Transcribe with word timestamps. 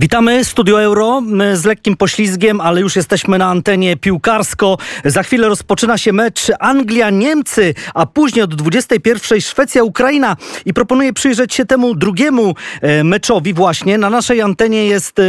Witamy, 0.00 0.44
Studio 0.44 0.82
Euro 0.82 1.22
z 1.54 1.64
lekkim 1.64 1.96
poślizgiem, 1.96 2.60
ale 2.60 2.80
już 2.80 2.96
jesteśmy 2.96 3.38
na 3.38 3.46
antenie 3.46 3.96
piłkarsko. 3.96 4.78
Za 5.04 5.22
chwilę 5.22 5.48
rozpoczyna 5.48 5.98
się 5.98 6.12
mecz 6.12 6.50
Anglia-Niemcy, 6.60 7.74
a 7.94 8.06
później 8.06 8.42
od 8.42 8.54
21 8.54 9.40
Szwecja-Ukraina 9.40 10.36
i 10.66 10.74
proponuję 10.74 11.12
przyjrzeć 11.12 11.54
się 11.54 11.64
temu 11.64 11.94
drugiemu 11.94 12.54
e, 12.80 13.04
meczowi 13.04 13.54
właśnie. 13.54 13.98
Na 13.98 14.10
naszej 14.10 14.40
antenie 14.40 14.86
jest 14.86 15.18
e, 15.18 15.22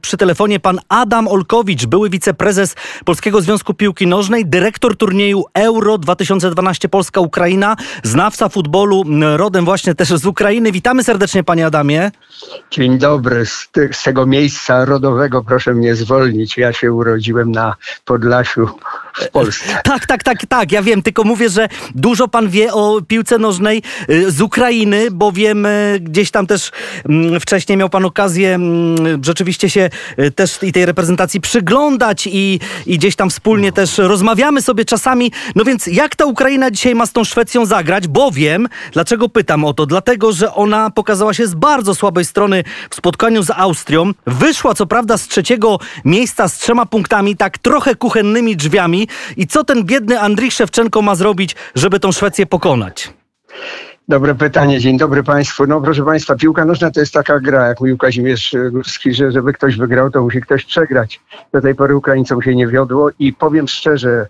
przy 0.00 0.16
telefonie 0.16 0.60
pan 0.60 0.78
Adam 0.88 1.28
Olkowicz, 1.28 1.86
były 1.86 2.10
wiceprezes 2.10 2.74
Polskiego 3.04 3.40
Związku 3.40 3.74
Piłki 3.74 4.06
Nożnej, 4.06 4.46
dyrektor 4.46 4.96
turnieju 4.96 5.44
Euro 5.54 5.98
2012 5.98 6.88
Polska-Ukraina, 6.88 7.76
znawca 8.02 8.48
futbolu 8.48 9.04
rodem 9.36 9.64
właśnie 9.64 9.94
też 9.94 10.08
z 10.08 10.26
Ukrainy. 10.26 10.72
Witamy 10.72 11.04
serdecznie 11.04 11.44
panie 11.44 11.66
Adamie. 11.66 12.10
Dzień 12.70 12.98
dobry. 12.98 13.44
Z 13.94 14.02
tego 14.02 14.26
miejsca 14.26 14.84
rodowego 14.84 15.44
proszę 15.44 15.74
mnie 15.74 15.94
zwolnić. 15.94 16.56
Ja 16.56 16.72
się 16.72 16.92
urodziłem 16.92 17.52
na 17.52 17.74
Podlasiu 18.04 18.68
w 19.14 19.28
Polsce. 19.28 19.80
Tak, 19.84 20.06
tak, 20.06 20.22
tak, 20.22 20.46
tak. 20.46 20.72
Ja 20.72 20.82
wiem, 20.82 21.02
tylko 21.02 21.24
mówię, 21.24 21.48
że 21.48 21.68
dużo 21.94 22.28
pan 22.28 22.48
wie 22.48 22.72
o 22.72 23.00
piłce 23.08 23.38
nożnej 23.38 23.82
y, 24.10 24.30
z 24.30 24.40
Ukrainy, 24.40 25.10
bo 25.10 25.32
wiem, 25.32 25.66
y, 25.66 25.98
gdzieś 26.00 26.30
tam 26.30 26.46
też 26.46 26.70
mm, 27.08 27.40
wcześniej 27.40 27.78
miał 27.78 27.88
pan 27.88 28.04
okazję 28.04 28.54
mm, 28.54 29.24
rzeczywiście 29.24 29.70
się 29.70 29.90
y, 30.18 30.30
też 30.30 30.58
i 30.62 30.72
tej 30.72 30.86
reprezentacji 30.86 31.40
przyglądać 31.40 32.26
i, 32.26 32.60
i 32.86 32.98
gdzieś 32.98 33.16
tam 33.16 33.30
wspólnie 33.30 33.72
też 33.72 33.98
rozmawiamy 33.98 34.62
sobie 34.62 34.84
czasami. 34.84 35.32
No 35.54 35.64
więc 35.64 35.86
jak 35.86 36.16
ta 36.16 36.24
Ukraina 36.24 36.70
dzisiaj 36.70 36.94
ma 36.94 37.06
z 37.06 37.12
tą 37.12 37.24
Szwecją 37.24 37.66
zagrać? 37.66 38.08
Bo 38.08 38.30
wiem, 38.30 38.68
dlaczego 38.92 39.28
pytam 39.28 39.64
o 39.64 39.74
to. 39.74 39.86
Dlatego, 39.86 40.32
że 40.32 40.54
ona 40.54 40.90
pokazała 40.90 41.34
się 41.34 41.46
z 41.46 41.54
bardzo 41.54 41.94
słabej 41.94 42.24
strony 42.24 42.64
w 42.90 42.94
spotkaniu 42.94 43.42
z 43.42 43.50
Austrią. 43.50 43.83
Wyszła 44.26 44.74
co 44.74 44.86
prawda 44.86 45.18
z 45.18 45.28
trzeciego 45.28 45.78
miejsca 46.04 46.48
z 46.48 46.58
trzema 46.58 46.86
punktami, 46.86 47.36
tak 47.36 47.58
trochę 47.58 47.94
kuchennymi 47.94 48.56
drzwiami, 48.56 49.08
i 49.36 49.46
co 49.46 49.64
ten 49.64 49.84
biedny 49.84 50.20
Andrzej 50.20 50.50
Szewczenko 50.50 51.02
ma 51.02 51.14
zrobić, 51.14 51.56
żeby 51.74 52.00
tą 52.00 52.12
Szwecję 52.12 52.46
pokonać? 52.46 53.12
Dobre 54.08 54.34
pytanie, 54.34 54.80
dzień 54.80 54.98
dobry 54.98 55.22
Państwu. 55.22 55.66
No 55.66 55.80
proszę 55.80 56.04
Państwa, 56.04 56.36
piłka 56.36 56.64
nożna 56.64 56.90
to 56.90 57.00
jest 57.00 57.12
taka 57.12 57.40
gra, 57.40 57.68
jak 57.68 57.80
mówił 57.80 57.98
Kazimierz 57.98 58.56
Górski, 58.70 59.14
że 59.14 59.32
żeby 59.32 59.52
ktoś 59.52 59.76
wygrał, 59.76 60.10
to 60.10 60.22
musi 60.22 60.40
ktoś 60.40 60.64
przegrać. 60.64 61.20
Do 61.52 61.60
tej 61.60 61.74
pory 61.74 61.96
Ukraińcom 61.96 62.42
się 62.42 62.54
nie 62.54 62.66
wiodło 62.66 63.10
i 63.18 63.32
powiem 63.32 63.68
szczerze, 63.68 64.26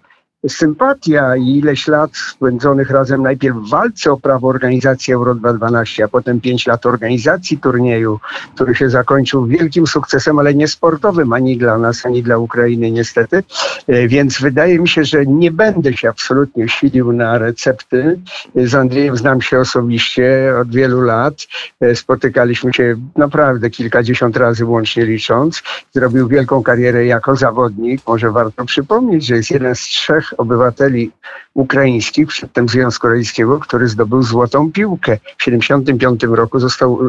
sympatia 0.49 1.37
i 1.37 1.59
ileś 1.59 1.89
lat 1.89 2.11
spędzonych 2.17 2.91
razem 2.91 3.23
najpierw 3.23 3.57
w 3.57 3.71
walce 3.71 4.13
o 4.13 4.17
prawo 4.17 4.49
organizacji 4.49 5.15
Euro 5.15 5.35
2012, 5.35 6.05
a 6.05 6.09
potem 6.09 6.41
pięć 6.41 6.67
lat 6.67 6.87
organizacji 6.87 7.59
turnieju, 7.59 8.21
który 8.55 8.75
się 8.75 8.91
zakończył 8.91 9.47
wielkim 9.47 9.87
sukcesem, 9.87 10.39
ale 10.39 10.55
nie 10.55 10.69
sportowym 10.69 11.33
ani 11.33 11.57
dla 11.57 11.79
nas, 11.79 12.07
ani 12.07 12.23
dla 12.23 12.39
Ukrainy 12.39 12.91
niestety. 12.91 13.43
E, 13.89 14.09
więc 14.09 14.41
wydaje 14.41 14.79
mi 14.79 14.89
się, 14.89 15.05
że 15.05 15.27
nie 15.27 15.51
będę 15.51 15.93
się 15.93 16.09
absolutnie 16.09 16.69
silił 16.69 17.13
na 17.13 17.39
recepty. 17.39 18.21
Z 18.55 18.75
Andrzejem 18.75 19.17
znam 19.17 19.43
się 19.43 19.59
osobiście 19.59 20.55
od 20.61 20.71
wielu 20.71 21.01
lat. 21.01 21.35
E, 21.81 21.97
spotykaliśmy 21.97 22.73
się 22.73 22.97
naprawdę 23.17 23.71
kilkadziesiąt 23.71 24.37
razy 24.37 24.65
łącznie 24.65 25.07
licząc. 25.07 25.63
Zrobił 25.93 26.29
wielką 26.29 26.63
karierę 26.63 27.07
jako 27.07 27.37
zawodnik. 27.37 28.03
Może 28.07 28.31
warto 28.31 28.65
przypomnieć, 28.65 29.27
że 29.27 29.37
jest 29.37 29.51
jeden 29.51 29.75
z 29.75 29.81
trzech 29.81 30.34
obywateli 30.37 31.11
ukraińskich, 31.55 32.29
przedtem 32.29 32.69
Związku 32.69 33.09
Radzieckiego, 33.09 33.59
który 33.61 33.89
zdobył 33.89 34.23
złotą 34.23 34.73
piłkę. 34.73 35.19
W 35.39 35.43
75 35.43 36.23
roku 36.23 36.59
został, 36.59 37.07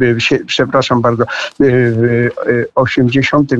y, 0.00 0.32
y, 0.32 0.44
przepraszam 0.46 1.00
bardzo, 1.00 1.24
y, 1.24 1.26
w 1.60 2.30
80, 2.74 3.50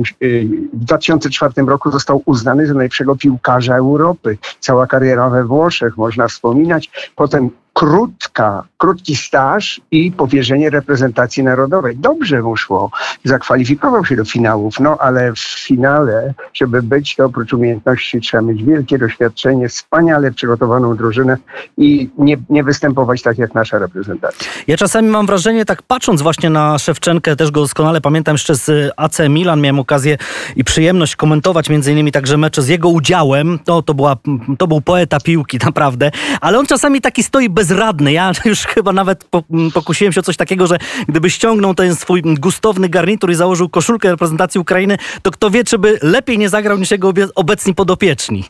w 0.73 0.79
2004 0.79 1.67
roku 1.67 1.91
został 1.91 2.21
uznany 2.25 2.67
za 2.67 2.73
najlepszego 2.73 3.15
piłkarza 3.15 3.75
Europy. 3.75 4.37
Cała 4.59 4.87
kariera 4.87 5.29
we 5.29 5.43
Włoszech 5.43 5.97
można 5.97 6.27
wspominać. 6.27 7.11
Potem 7.15 7.49
krótka, 7.77 8.63
krótki 8.77 9.15
staż 9.15 9.81
i 9.91 10.11
powierzenie 10.11 10.69
reprezentacji 10.69 11.43
narodowej. 11.43 11.97
Dobrze 11.97 12.41
mu 12.41 12.57
szło. 12.57 12.91
Zakwalifikował 13.23 14.05
się 14.05 14.15
do 14.15 14.25
finałów, 14.25 14.79
no 14.79 14.97
ale 14.99 15.33
w 15.33 15.39
finale, 15.39 16.33
żeby 16.53 16.81
być, 16.81 17.15
to 17.15 17.25
oprócz 17.25 17.53
umiejętności 17.53 18.21
trzeba 18.21 18.43
mieć 18.43 18.63
wielkie 18.63 18.97
doświadczenie, 18.97 19.69
wspaniale 19.69 20.31
przygotowaną 20.31 20.95
drużynę 20.95 21.37
i 21.77 22.09
nie, 22.17 22.37
nie 22.49 22.63
występować 22.63 23.21
tak 23.21 23.37
jak 23.37 23.53
nasza 23.53 23.79
reprezentacja. 23.79 24.51
Ja 24.67 24.77
czasami 24.77 25.07
mam 25.07 25.25
wrażenie, 25.25 25.65
tak 25.65 25.81
patrząc 25.81 26.21
właśnie 26.21 26.49
na 26.49 26.79
Szewczenkę, 26.79 27.35
też 27.35 27.51
go 27.51 27.61
doskonale 27.61 28.01
pamiętam 28.01 28.33
jeszcze 28.33 28.55
z 28.55 28.93
AC 28.97 29.17
Milan, 29.29 29.61
miałem 29.61 29.79
okazję 29.79 30.17
i 30.55 30.63
przyjemność 30.63 31.15
komentować 31.15 31.69
między 31.69 31.91
innymi 31.91 32.11
także 32.11 32.37
mecze 32.37 32.61
z 32.61 32.67
jego 32.67 32.89
udziałem. 32.89 33.59
To, 33.65 33.81
to, 33.81 33.93
była, 33.93 34.15
to 34.57 34.67
był 34.67 34.81
poeta 34.81 35.19
piłki 35.19 35.57
naprawdę, 35.65 36.11
ale 36.41 36.59
on 36.59 36.65
czasami 36.65 37.01
taki 37.01 37.23
stoi 37.23 37.49
bez 37.49 37.66
bezradny. 37.67 38.11
Ja 38.11 38.31
już 38.45 38.65
chyba 38.65 38.93
nawet 38.93 39.23
pokusiłem 39.73 40.13
się 40.13 40.19
o 40.19 40.23
coś 40.23 40.37
takiego, 40.37 40.67
że 40.67 40.77
gdyby 41.07 41.29
ściągnął 41.29 41.75
ten 41.75 41.95
swój 41.95 42.21
gustowny 42.21 42.89
garnitur 42.89 43.31
i 43.31 43.35
założył 43.35 43.69
koszulkę 43.69 44.09
reprezentacji 44.11 44.59
Ukrainy, 44.59 44.97
to 45.21 45.31
kto 45.31 45.49
wie, 45.49 45.63
czy 45.63 45.77
by 45.77 45.99
lepiej 46.01 46.37
nie 46.37 46.49
zagrał 46.49 46.77
niż 46.77 46.91
jego 46.91 47.13
obecni 47.35 47.75
podopieczni. 47.75 48.43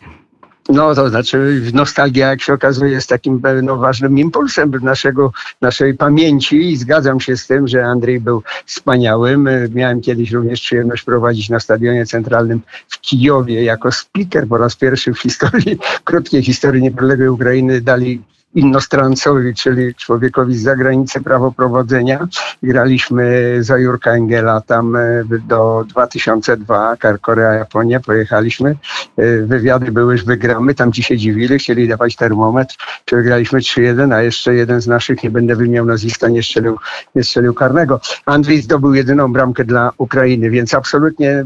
No 0.69 0.95
to 0.95 1.09
znaczy 1.09 1.61
nostalgia, 1.73 2.27
jak 2.27 2.41
się 2.41 2.53
okazuje, 2.53 2.91
jest 2.91 3.09
takim 3.09 3.41
no, 3.63 3.77
ważnym 3.77 4.19
impulsem 4.19 4.71
naszego, 4.81 5.31
naszej 5.61 5.93
pamięci 5.93 6.71
i 6.71 6.77
zgadzam 6.77 7.19
się 7.19 7.37
z 7.37 7.47
tym, 7.47 7.67
że 7.67 7.85
Andrzej 7.85 8.19
był 8.19 8.43
wspaniałym. 8.65 9.49
Miałem 9.73 10.01
kiedyś 10.01 10.31
również 10.31 10.61
przyjemność 10.61 11.03
prowadzić 11.03 11.49
na 11.49 11.59
Stadionie 11.59 12.05
Centralnym 12.05 12.61
w 12.89 13.01
Kijowie 13.01 13.63
jako 13.63 13.91
speaker 13.91 14.47
po 14.47 14.57
raz 14.57 14.75
pierwszy 14.75 15.13
w 15.13 15.19
historii, 15.19 15.77
krótkiej 16.03 16.43
historii 16.43 16.81
niepodległej 16.81 17.29
Ukrainy 17.29 17.81
dali 17.81 18.21
innostrancowi, 18.57 19.53
czyli 19.53 19.95
człowiekowi 19.95 20.55
z 20.55 20.63
zagranicy 20.63 21.21
prawo 21.21 21.51
prowadzenia. 21.51 22.27
Graliśmy 22.63 23.57
za 23.59 23.77
Jurka 23.77 24.11
Engela 24.11 24.61
tam 24.61 24.95
e, 24.95 25.23
do 25.47 25.85
2002, 25.89 26.97
Korea, 27.21 27.53
Japonia, 27.53 27.99
pojechaliśmy. 27.99 28.75
E, 29.17 29.37
wywiady 29.41 29.91
były, 29.91 30.17
że 30.17 30.23
wygramy, 30.23 30.75
tam 30.75 30.91
ci 30.91 31.03
się 31.03 31.17
dziwili, 31.17 31.59
chcieli 31.59 31.87
dawać 31.87 32.15
termometr. 32.15 32.75
Wygraliśmy 33.11 33.59
3-1, 33.59 34.13
a 34.13 34.21
jeszcze 34.21 34.55
jeden 34.55 34.81
z 34.81 34.87
naszych, 34.87 35.23
nie 35.23 35.29
będę 35.29 35.55
wymieniał 35.55 35.85
nazwiska, 35.85 36.27
nie 36.27 36.43
strzelił, 36.43 36.77
nie 37.15 37.23
strzelił 37.23 37.53
karnego. 37.53 37.99
Andrzej 38.25 38.61
zdobył 38.61 38.93
jedyną 38.93 39.33
bramkę 39.33 39.65
dla 39.65 39.91
Ukrainy, 39.97 40.49
więc 40.49 40.73
absolutnie 40.73 41.45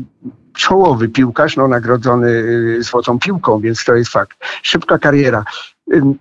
czołowy 0.54 1.10
piłkarz, 1.10 1.58
no 1.58 1.68
nagrodzony 1.68 2.30
y, 2.30 2.84
złotą 2.84 3.20
piłką, 3.20 3.60
więc 3.60 3.86
to 3.86 3.96
jest 3.96 4.12
fakt. 4.12 4.38
Szybka 4.64 5.00
kariera. 5.00 5.44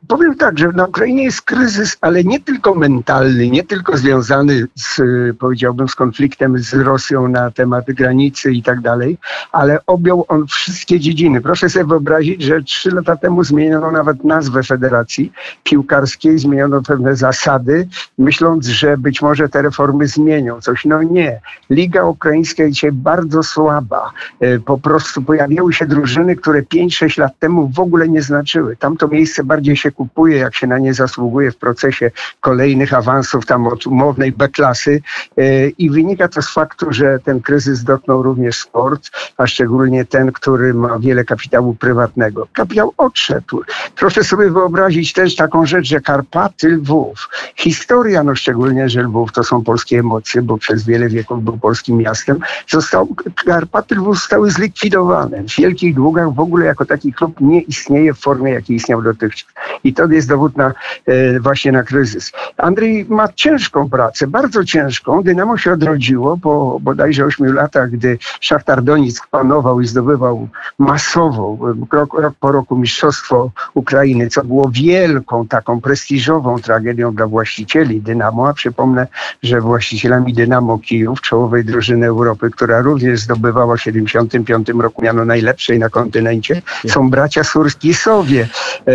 Powiem 0.09 0.35
tak, 0.35 0.59
że 0.59 0.69
na 0.69 0.85
Ukrainie 0.85 1.25
jest 1.25 1.43
kryzys, 1.43 1.97
ale 2.01 2.25
nie 2.25 2.41
tylko 2.41 2.75
mentalny, 2.75 3.51
nie 3.51 3.65
tylko 3.65 3.97
związany 3.97 4.67
z, 4.75 5.01
powiedziałbym, 5.39 5.89
z 5.89 5.95
konfliktem 5.95 6.59
z 6.59 6.75
Rosją 6.75 7.29
na 7.29 7.51
temat 7.51 7.85
granicy 7.87 8.53
i 8.53 8.63
tak 8.63 8.81
dalej, 8.81 9.19
ale 9.53 9.79
objął 9.87 10.25
on 10.29 10.47
wszystkie 10.47 11.01
dziedziny. 11.01 11.41
Proszę 11.41 11.69
sobie 11.69 11.85
wyobrazić, 11.85 12.43
że 12.43 12.63
trzy 12.63 12.91
lata 12.91 13.17
temu 13.17 13.45
zmieniono 13.45 13.91
nawet 13.91 14.25
nazwę 14.25 14.63
federacji 14.63 15.33
piłkarskiej, 15.65 16.39
zmieniono 16.39 16.83
pewne 16.83 17.17
zasady, 17.17 17.89
myśląc, 18.19 18.67
że 18.67 18.99
być 18.99 19.23
może 19.23 19.49
te 19.49 19.63
reformy 19.63 20.07
zmienią 20.07 20.61
coś. 20.61 20.85
No 20.85 21.03
nie. 21.03 21.41
Liga 21.71 22.05
ukraińska 22.05 22.63
jest 22.63 22.75
dzisiaj 22.75 22.93
bardzo 22.93 23.43
słaba. 23.43 24.13
E, 24.41 24.59
po 24.59 24.79
prostu 24.79 25.23
pojawiały 25.23 25.73
się 25.73 25.87
drużyny, 25.87 26.37
które 26.37 26.63
5-6 26.63 27.21
lat 27.21 27.39
temu 27.39 27.69
w 27.69 27.81
ogóle 27.81 28.09
nie 28.09 28.23
znaczyły. 28.23 28.77
Tam 28.77 28.97
to 28.97 29.09
miejsce 29.09 29.45
bardziej 29.45 29.60
się 29.77 29.91
kupuje, 29.91 30.37
jak 30.37 30.55
się 30.55 30.67
na 30.67 30.79
nie 30.79 30.95
zasługuje 30.95 31.53
w 31.53 31.57
procesie 31.57 32.11
kolejnych 32.41 32.95
awansów 32.95 33.47
tam 33.47 33.67
od 33.67 33.87
umownej 33.87 34.33
B-klasy 34.33 35.03
e, 35.37 35.69
i 35.69 35.91
wynika 35.91 36.29
to 36.29 36.43
z 36.43 36.51
faktu, 36.51 36.87
że 36.93 37.19
ten 37.25 37.41
kryzys 37.41 37.85
dotknął 37.85 38.23
również 38.23 38.59
sport, 38.59 39.11
a 39.37 39.47
szczególnie 39.47 40.05
ten, 40.05 40.33
który 40.33 40.75
ma 40.75 40.99
wiele 40.99 41.25
kapitału 41.25 41.75
prywatnego. 41.75 42.49
Kapitał 42.53 42.93
odszedł. 42.97 43.63
Proszę 43.97 44.25
sobie 44.25 44.51
wyobrazić 44.51 45.13
też 45.13 45.37
taką 45.37 45.67
rzecz, 45.67 45.87
że 45.87 46.01
Karpaty 46.01 46.69
Lwów, 46.69 47.29
historia, 47.57 48.25
no 48.25 48.35
szczególnie, 48.35 48.89
że 48.89 49.03
Lwów 49.03 49.33
to 49.33 49.45
są 49.45 49.65
polskie 49.65 49.99
emocje, 49.99 50.43
bo 50.43 50.59
przez 50.59 50.85
wiele 50.85 51.09
wieków 51.09 51.45
był 51.45 51.59
polskim 51.59 51.97
miastem, 51.97 52.39
został, 52.69 53.09
Karpaty 53.45 53.95
Lwów 53.95 54.17
zostały 54.17 54.51
zlikwidowane. 54.51 55.43
W 55.43 55.57
wielkich 55.57 55.95
długach 55.95 56.35
w 56.35 56.41
ogóle 56.41 56.67
jako 56.67 56.85
taki 56.85 57.13
klub 57.13 57.41
nie 57.41 57.61
istnieje 57.61 58.15
w 58.15 58.19
formie, 58.19 58.53
jakiej 58.53 58.77
istniał 58.77 59.03
dotychczas 59.03 59.40
I 59.85 59.95
to 59.95 60.07
jest 60.07 60.29
dowód 60.29 60.57
na 60.57 60.73
e, 61.07 61.41
właśnie 61.41 61.73
na 61.73 61.83
kryzys. 61.83 62.33
Andrzej 62.57 63.07
ma 63.09 63.29
ciężką 63.29 63.91
pracę, 63.91 64.27
bardzo 64.27 64.65
ciężką. 64.65 65.23
Dynamo 65.23 65.59
się 65.59 65.73
odrodziło 65.73 66.37
po 66.37 66.79
bodajże 66.81 67.25
ośmiu 67.25 67.53
latach, 67.53 67.91
gdy 67.91 68.19
Szachtar 68.41 68.83
Donick 68.83 69.27
panował 69.27 69.81
i 69.81 69.87
zdobywał 69.87 70.49
masowo, 70.79 71.59
rok, 71.93 72.15
rok 72.15 72.35
po 72.41 72.53
roku 72.53 72.77
mistrzostwo 72.77 73.51
Ukrainy, 73.75 74.29
co 74.29 74.45
było 74.45 74.71
wielką, 74.73 75.47
taką 75.49 75.81
prestiżową 75.81 76.59
tragedią 76.59 77.15
dla 77.15 77.27
właścicieli 77.27 78.01
Dynamo. 78.01 78.49
A 78.49 78.53
przypomnę, 78.55 79.07
że 79.43 79.61
właścicielami 79.61 80.35
Dynamo 80.35 80.79
Kijów, 80.79 81.21
czołowej 81.21 81.65
drużyny 81.65 82.07
Europy, 82.07 82.51
która 82.51 82.81
również 82.81 83.21
zdobywała 83.21 83.77
w 83.77 83.81
75 83.81 84.69
roku 84.69 85.03
miano 85.03 85.25
najlepszej 85.25 85.79
na 85.79 85.89
kontynencie, 85.89 86.63
są 86.89 87.11
bracia 87.11 87.45
Surkisowie. 87.45 88.49
E, 88.87 88.93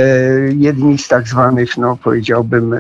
jedni 0.57 0.97
z 0.97 1.07
tak 1.07 1.27
zwanych, 1.27 1.77
no 1.77 1.97
powiedziałbym, 2.03 2.73
e, 2.73 2.79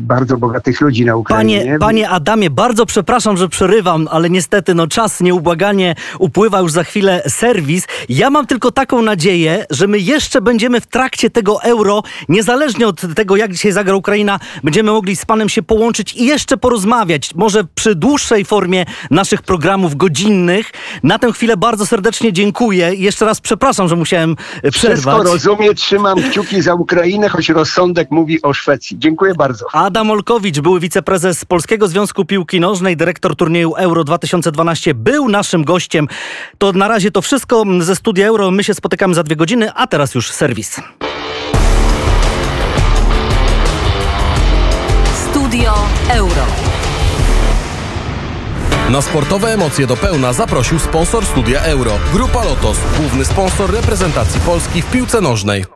bardzo 0.00 0.36
bogatych 0.36 0.80
ludzi 0.80 1.04
na 1.04 1.16
Ukrainie. 1.16 1.58
Panie, 1.58 1.78
panie 1.78 2.10
Adamie, 2.10 2.50
bardzo 2.50 2.86
przepraszam, 2.86 3.36
że 3.36 3.48
przerywam, 3.48 4.08
ale 4.10 4.30
niestety 4.30 4.74
no, 4.74 4.86
czas 4.86 5.20
nieubłaganie 5.20 5.94
upływa 6.18 6.60
już 6.60 6.72
za 6.72 6.84
chwilę 6.84 7.22
serwis. 7.28 7.86
Ja 8.08 8.30
mam 8.30 8.46
tylko 8.46 8.72
taką 8.72 9.02
nadzieję, 9.02 9.66
że 9.70 9.86
my 9.86 9.98
jeszcze 9.98 10.40
będziemy 10.40 10.80
w 10.80 10.86
trakcie 10.86 11.30
tego 11.30 11.62
euro, 11.62 12.02
niezależnie 12.28 12.86
od 12.86 13.14
tego, 13.14 13.36
jak 13.36 13.52
dzisiaj 13.52 13.72
zagra 13.72 13.94
Ukraina, 13.94 14.40
będziemy 14.64 14.92
mogli 14.92 15.16
z 15.16 15.24
panem 15.24 15.48
się 15.48 15.62
połączyć 15.62 16.14
i 16.14 16.24
jeszcze 16.24 16.56
porozmawiać. 16.56 17.34
Może 17.34 17.64
przy 17.74 17.94
dłuższej 17.94 18.44
formie 18.44 18.84
naszych 19.10 19.42
programów 19.42 19.96
godzinnych. 19.96 20.70
Na 21.02 21.18
tę 21.18 21.32
chwilę 21.32 21.56
bardzo 21.56 21.86
serdecznie 21.86 22.32
dziękuję 22.32 22.94
jeszcze 22.94 23.24
raz 23.24 23.40
przepraszam, 23.40 23.88
że 23.88 23.96
musiałem 23.96 24.36
e, 24.62 24.70
przerwać. 24.70 24.98
Wszystko 24.98 25.22
rozumiem, 25.22 25.74
trzymam 26.06 26.30
kciuki 26.30 26.62
za 26.62 26.74
Ukrainę, 26.74 27.28
choć 27.28 27.48
rozsądek 27.48 28.10
mówi 28.10 28.42
o 28.42 28.52
Szwecji. 28.52 28.98
Dziękuję 28.98 29.34
bardzo. 29.34 29.66
Adam 29.72 30.10
Olkowicz, 30.10 30.60
były 30.60 30.80
wiceprezes 30.80 31.44
Polskiego 31.44 31.88
Związku 31.88 32.24
Piłki 32.24 32.60
Nożnej, 32.60 32.96
dyrektor 32.96 33.36
turnieju 33.36 33.74
Euro 33.74 34.04
2012, 34.04 34.94
był 34.94 35.28
naszym 35.28 35.64
gościem. 35.64 36.08
To 36.58 36.72
na 36.72 36.88
razie 36.88 37.10
to 37.10 37.22
wszystko 37.22 37.64
ze 37.80 37.96
studia 37.96 38.26
Euro. 38.26 38.50
My 38.50 38.64
się 38.64 38.74
spotykamy 38.74 39.14
za 39.14 39.22
dwie 39.22 39.36
godziny, 39.36 39.72
a 39.74 39.86
teraz 39.86 40.14
już 40.14 40.30
serwis. 40.30 40.80
Studio 45.30 45.74
Euro. 46.10 46.46
Na 48.90 49.02
sportowe 49.02 49.54
emocje 49.54 49.86
do 49.86 49.96
pełna 49.96 50.32
zaprosił 50.32 50.78
sponsor 50.78 51.26
studia 51.26 51.60
Euro. 51.60 51.92
Grupa 52.12 52.44
Lotos, 52.44 52.78
główny 53.00 53.24
sponsor 53.24 53.72
reprezentacji 53.72 54.40
Polski 54.40 54.82
w 54.82 54.90
piłce 54.90 55.20
nożnej. 55.20 55.66